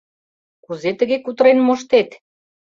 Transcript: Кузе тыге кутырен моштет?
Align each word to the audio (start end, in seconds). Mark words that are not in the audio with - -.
Кузе 0.63 0.91
тыге 0.99 1.17
кутырен 1.21 1.59
моштет? 1.67 2.09